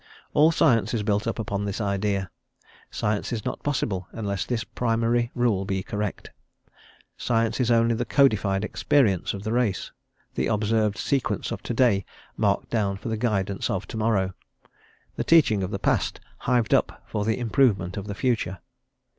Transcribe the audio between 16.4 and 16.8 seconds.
hived